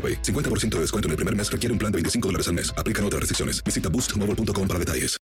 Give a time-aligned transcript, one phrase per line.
[0.00, 0.22] AroPay.
[0.22, 2.72] 50% de descuento en el primer mes requiere un plan de 25 dólares al mes.
[2.78, 3.62] Aplican otras restricciones.
[3.62, 5.20] Visita boostmobile.com para detalles.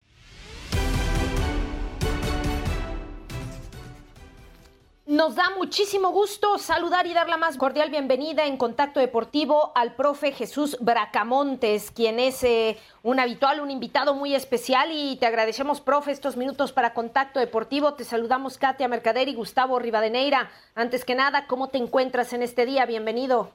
[5.06, 9.94] Nos da muchísimo gusto saludar y dar la más cordial bienvenida en Contacto Deportivo al
[9.94, 15.80] profe Jesús Bracamontes, quien es eh, un habitual, un invitado muy especial y te agradecemos,
[15.80, 17.94] profe, estos minutos para Contacto Deportivo.
[17.94, 20.50] Te saludamos Katia Mercader y Gustavo Rivadeneira.
[20.74, 22.84] Antes que nada, ¿cómo te encuentras en este día?
[22.84, 23.52] Bienvenido.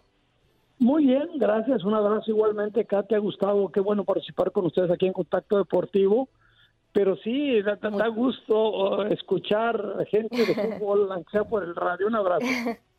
[0.79, 1.84] Muy bien, gracias.
[1.84, 3.69] Un abrazo igualmente, Katia, Gustavo.
[3.69, 6.29] Qué bueno participar con ustedes aquí en Contacto Deportivo.
[6.94, 12.07] Pero sí, da, da gusto uh, escuchar gente de fútbol, aunque sea por el radio.
[12.07, 12.45] Un abrazo.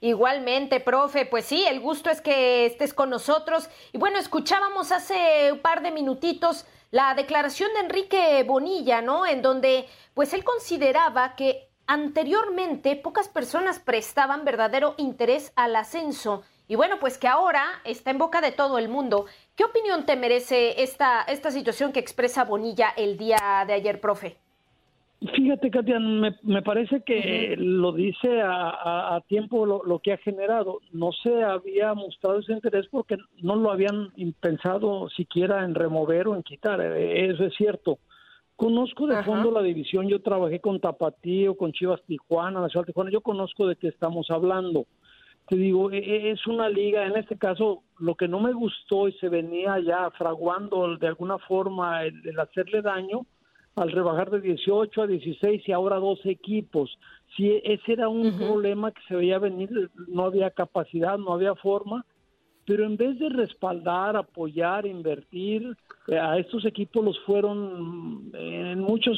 [0.00, 3.70] Igualmente, profe, pues sí, el gusto es que estés con nosotros.
[3.92, 9.26] Y bueno, escuchábamos hace un par de minutitos la declaración de Enrique Bonilla, ¿no?
[9.26, 16.74] En donde, pues él consideraba que anteriormente pocas personas prestaban verdadero interés al ascenso y
[16.74, 19.26] bueno, pues que ahora está en boca de todo el mundo.
[19.54, 24.36] ¿Qué opinión te merece esta, esta situación que expresa Bonilla el día de ayer, profe?
[25.34, 30.18] Fíjate, Katia, me, me parece que lo dice a, a, tiempo lo, lo, que ha
[30.18, 30.80] generado.
[30.92, 36.34] No se había mostrado ese interés porque no lo habían pensado siquiera en remover o
[36.34, 36.80] en quitar.
[36.80, 37.98] Eso es cierto.
[38.56, 43.20] Conozco de fondo la división, yo trabajé con Tapatío, con Chivas Tijuana, Nacional Tijuana, yo
[43.20, 44.86] conozco de qué estamos hablando.
[45.46, 49.08] Te digo, e, e, es una liga, en este caso, lo que no me gustó
[49.08, 53.26] y se venía ya fraguando de alguna forma el, el hacerle daño
[53.76, 56.98] al rebajar de 18 a 16 y ahora 12 equipos.
[57.36, 58.38] Si ese era un uh -huh.
[58.38, 62.06] problema que se veía venir, no había capacidad, no había forma,
[62.66, 65.76] pero en vez de respaldar, apoyar, invertir,
[66.08, 69.16] eh, a estos equipos los fueron en muchas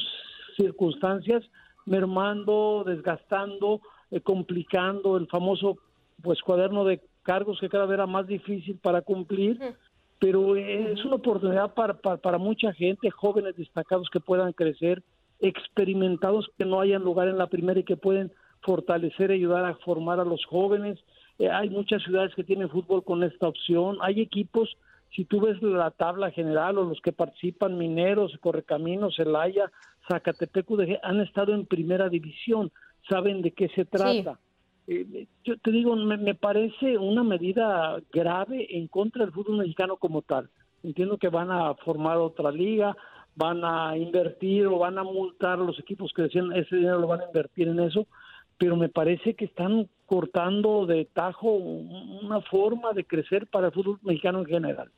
[0.56, 1.42] circunstancias
[1.86, 5.78] mermando, desgastando, eh, complicando el famoso
[6.22, 9.58] pues cuaderno de cargos que cada vez era más difícil para cumplir,
[10.18, 15.02] pero es una oportunidad para, para, para mucha gente, jóvenes destacados que puedan crecer,
[15.40, 18.32] experimentados que no hayan lugar en la primera y que pueden
[18.62, 20.98] fortalecer, ayudar a formar a los jóvenes.
[21.38, 24.76] Eh, hay muchas ciudades que tienen fútbol con esta opción, hay equipos
[25.14, 29.70] si tú ves la tabla general o los que participan, Mineros, Correcaminos, Celaya,
[30.08, 32.70] Zacatepec, UDG, han estado en primera división,
[33.08, 34.38] saben de qué se trata.
[34.86, 34.94] Sí.
[34.94, 39.96] Eh, yo te digo, me, me, parece una medida grave en contra del fútbol mexicano
[39.96, 40.50] como tal.
[40.82, 42.96] Entiendo que van a formar otra liga,
[43.34, 47.06] van a invertir o van a multar a los equipos que decían ese dinero lo
[47.06, 48.06] van a invertir en eso,
[48.56, 53.98] pero me parece que están cortando de tajo una forma de crecer para el fútbol
[54.02, 54.90] mexicano en general.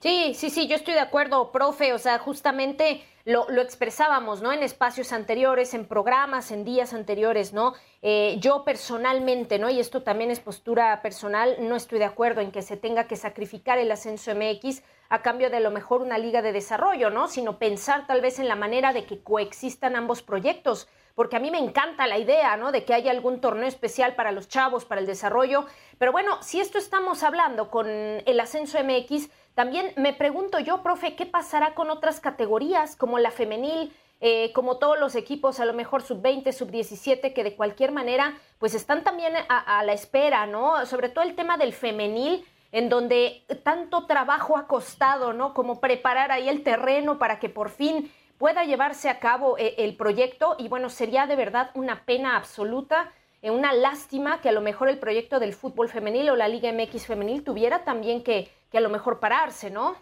[0.00, 1.92] Sí, sí, sí, yo estoy de acuerdo, profe.
[1.92, 4.50] O sea, justamente lo, expresábamos, ¿no?
[4.50, 7.74] En espacios anteriores, en programas, en días anteriores, ¿no?
[8.00, 9.68] Eh, yo personalmente, ¿no?
[9.68, 13.16] Y esto también es postura personal, no estoy de acuerdo en que se tenga que
[13.16, 17.28] sacrificar el ascenso MX a cambio de lo mejor una liga de desarrollo, ¿no?
[17.28, 21.50] Sino pensar tal vez en la manera de que coexistan ambos proyectos porque a mí
[21.50, 22.72] me encanta la idea, ¿no?
[22.72, 25.66] De que haya algún torneo especial para los chavos, para el desarrollo.
[25.98, 31.16] Pero bueno, si esto estamos hablando con el ascenso MX, también me pregunto yo, profe,
[31.16, 33.92] ¿qué pasará con otras categorías como la femenil?
[34.22, 38.74] Eh, como todos los equipos, a lo mejor sub-20, sub-17, que de cualquier manera, pues
[38.74, 40.84] están también a, la espera, ¿no?
[40.84, 45.54] Sobre todo el tema del femenil, en donde tanto trabajo ha costado, ¿no?
[45.54, 49.96] Como preparar ahí el terreno para que por fin pueda llevarse a cabo eh, el
[49.96, 50.56] proyecto.
[50.58, 54.88] Y bueno, sería de verdad una pena absoluta eh, una lástima que a lo mejor
[54.88, 58.80] el proyecto del fútbol femenil o la Liga MX femenil tuviera también que, que a
[58.80, 59.94] lo mejor pararse, ¿no?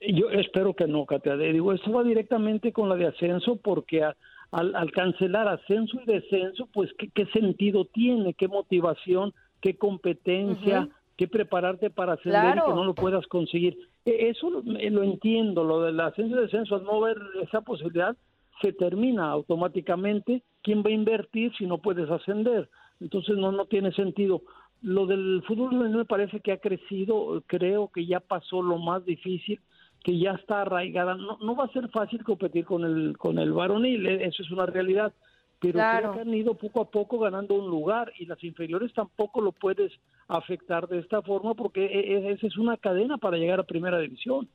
[0.00, 1.36] Yo espero que no, Katia.
[1.36, 4.02] Digo, esto va directamente con la de ascenso porque
[4.50, 11.90] al, cancelar ascenso y descenso, pues ¿qué, sentido tiene, qué motivación, qué competencia, qué prepararte
[11.90, 13.76] para ascender y que no lo puedas conseguir.
[14.04, 18.16] E, eso lo, lo, entiendo, lo del ascenso y descenso, al no ver esa posibilidad,
[18.62, 20.42] se termina automáticamente.
[20.62, 22.68] ¿Quién va a invertir si no puedes ascender?
[23.00, 24.42] Entonces no, no tiene sentido.
[24.82, 29.60] Lo del fútbol me parece que ha crecido, creo que ya pasó lo más difícil,
[30.02, 31.14] que ya está arraigada.
[31.16, 34.50] No, no va a ser fácil competir con el, con el varonil, eh, eso es
[34.50, 35.12] una realidad,
[35.58, 39.40] pero creo que han ido poco a poco ganando un lugar y las inferiores tampoco
[39.40, 39.92] lo puedes
[40.28, 43.98] afectar de esta forma porque e, e, esa es una cadena para llegar a primera
[43.98, 44.48] división.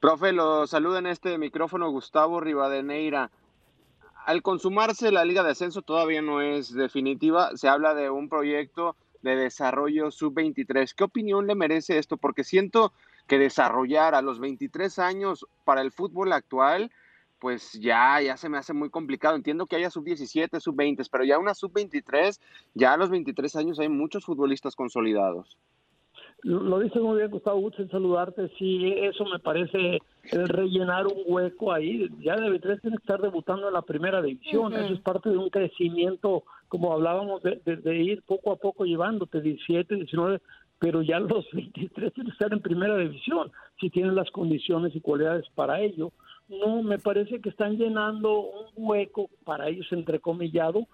[0.00, 3.30] Profe, lo saluda en este micrófono Gustavo Rivadeneira.
[4.26, 8.96] Al consumarse la Liga de Ascenso todavía no es definitiva, se habla de un proyecto
[9.22, 10.94] de desarrollo sub-23.
[10.94, 12.18] ¿Qué opinión le merece esto?
[12.18, 12.92] Porque siento
[13.26, 16.90] que desarrollar a los 23 años para el fútbol actual,
[17.44, 19.36] pues ya, ya se me hace muy complicado.
[19.36, 22.40] Entiendo que haya sub-17, sub-20, pero ya una sub-23,
[22.72, 25.58] ya a los 23 años hay muchos futbolistas consolidados.
[26.42, 28.48] Lo dice muy bien, Gustavo en saludarte.
[28.58, 29.98] Sí, eso me parece
[30.32, 32.08] rellenar un hueco ahí.
[32.20, 34.72] Ya de 23 tiene que estar debutando en la primera división.
[34.72, 39.96] Eso es parte de un crecimiento, como hablábamos, de, ir poco a poco llevándote 17,
[39.96, 40.40] 19,
[40.78, 45.02] pero ya los 23 tienen que estar en primera división, si tienen las condiciones y
[45.02, 46.10] cualidades para ello.
[46.48, 50.86] No, me parece que están llenando un hueco para ellos, entrecomillado,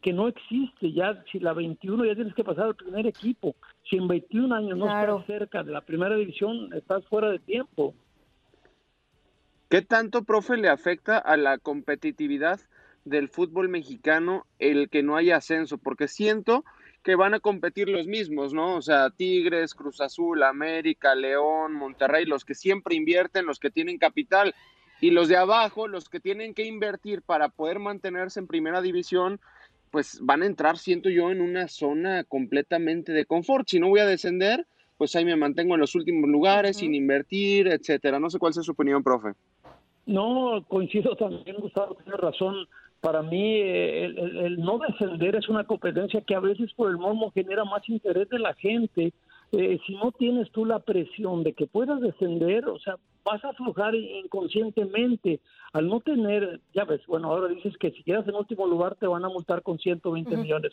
[0.00, 3.56] que no existe ya, si la 21 ya tienes que pasar al primer equipo,
[3.88, 7.94] si en 21 años no estás cerca de la primera división, estás fuera de tiempo.
[9.70, 12.60] ¿Qué tanto, profe, le afecta a la competitividad
[13.04, 15.78] del fútbol mexicano el que no haya ascenso?
[15.78, 16.64] Porque siento
[17.02, 18.76] que van a competir los mismos, ¿no?
[18.76, 23.98] O sea, Tigres, Cruz Azul, América, León, Monterrey, los que siempre invierten, los que tienen
[23.98, 24.54] capital,
[25.00, 29.40] y los de abajo, los que tienen que invertir para poder mantenerse en primera división,
[29.90, 33.68] pues van a entrar, siento yo, en una zona completamente de confort.
[33.68, 37.68] Si no voy a descender, pues ahí me mantengo en los últimos lugares, sin invertir,
[37.68, 38.18] etcétera.
[38.18, 39.32] No sé cuál es su opinión, profe.
[40.06, 42.66] No, coincido también, Gustavo, tiene razón.
[43.00, 47.64] Para mí, el, no descender es una competencia que a veces por el modo genera
[47.64, 49.12] más interés de la gente.
[49.52, 53.50] Eh, si no tienes tú la presión de que puedas descender, o sea, vas a
[53.50, 55.40] aflojar inconscientemente.
[55.72, 59.06] Al no tener, ya ves, bueno, ahora dices que si quedas en último lugar te
[59.06, 60.72] van a multar con 120 millones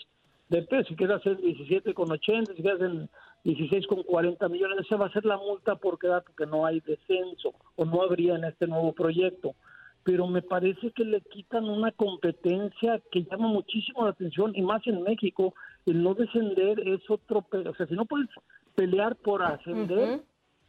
[0.49, 3.09] de pesos, si quedas en 17 con 80, si quedas en
[3.45, 6.81] 16 con 40 millones, esa va a ser la multa por quedar porque no hay
[6.81, 9.55] descenso o no habría en este nuevo proyecto.
[10.03, 14.85] Pero me parece que le quitan una competencia que llama muchísimo la atención y más
[14.87, 15.53] en México,
[15.85, 18.29] el no descender es otro, o sea, si no puedes
[18.75, 20.21] pelear por ascender,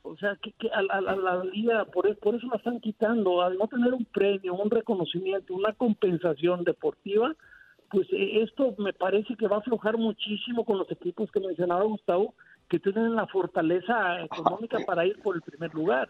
[0.03, 3.95] o sea, que, a, la liga, por, por eso la están quitando, al no tener
[3.95, 7.35] un premio, un reconocimiento, una compensación deportiva,
[7.91, 11.85] pues eh, esto me parece que va a aflojar muchísimo con los equipos que mencionaba
[11.85, 12.35] Gustavo,
[12.69, 16.09] que tienen la fortaleza económica para ir por el primer lugar.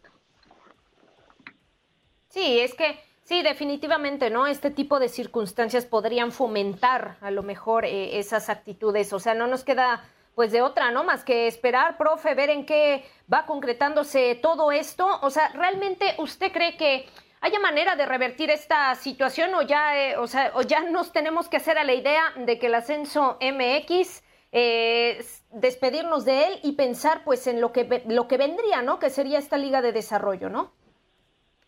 [2.29, 4.47] Sí, es que sí, definitivamente, ¿no?
[4.47, 9.13] Este tipo de circunstancias podrían fomentar a lo mejor eh, esas actitudes.
[9.13, 10.03] O sea, no nos queda
[10.35, 11.05] pues de otra, ¿no?
[11.05, 15.07] Más que esperar, profe, ver en qué va concretándose todo esto.
[15.23, 17.07] O sea, ¿realmente usted cree que
[17.41, 21.49] haya manera de revertir esta situación o ya, eh, o sea, o ya nos tenemos
[21.49, 24.23] que hacer a la idea de que el ascenso MX,
[24.53, 28.99] eh, despedirnos de él y pensar pues en lo que, lo que vendría, ¿no?
[28.99, 30.73] Que sería esta liga de desarrollo, ¿no?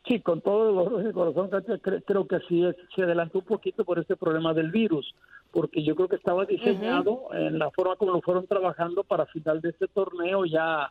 [0.06, 1.50] Sí, con todo el corazón,
[2.04, 2.76] creo que así es.
[2.94, 5.14] Se adelantó un poquito por este problema del virus
[5.54, 9.60] porque yo creo que estaba diseñado en la forma como lo fueron trabajando para final
[9.60, 10.90] de este torneo ya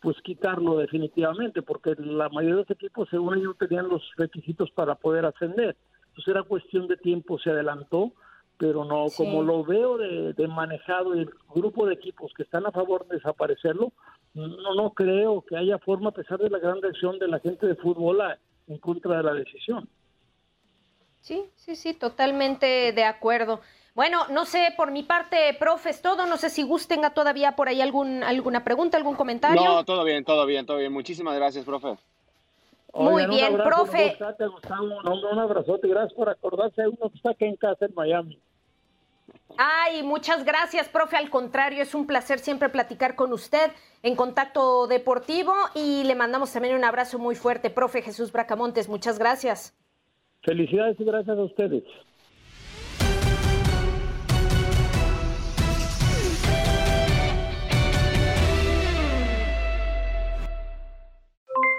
[0.00, 4.94] pues quitarlo definitivamente, porque la mayoría de los equipos, según ellos, tenían los requisitos para
[4.94, 5.76] poder ascender.
[6.08, 8.12] Entonces era cuestión de tiempo, se adelantó,
[8.56, 12.72] pero no, como lo veo de, de, manejado el grupo de equipos que están a
[12.72, 13.92] favor de desaparecerlo,
[14.34, 17.66] no, no creo que haya forma, a pesar de la gran reacción de la gente
[17.66, 18.20] de fútbol
[18.70, 19.88] en contra de la decisión.
[21.20, 23.60] Sí, sí, sí, totalmente de acuerdo.
[23.94, 26.24] Bueno, no sé, por mi parte, profe, es todo.
[26.26, 29.62] No sé si gusten todavía por ahí algún, alguna pregunta, algún comentario.
[29.62, 30.92] No, todo bien, todo bien, todo bien.
[30.92, 31.98] Muchísimas gracias, profe.
[32.94, 34.16] Muy bien, profe.
[35.04, 38.38] Un abrazote, gracias por acordarse de uno que está aquí en casa en Miami.
[39.56, 41.16] Ay, muchas gracias, profe.
[41.16, 43.70] Al contrario, es un placer siempre platicar con usted
[44.02, 48.88] en Contacto Deportivo y le mandamos también un abrazo muy fuerte, profe Jesús Bracamontes.
[48.88, 49.76] Muchas gracias.
[50.42, 51.84] Felicidades y gracias a ustedes.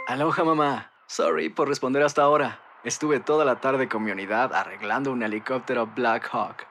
[0.08, 0.91] Aloha mamá.
[1.08, 2.60] Sorry por responder hasta ahora.
[2.84, 6.71] Estuve toda la tarde con mi unidad arreglando un helicóptero Black Hawk.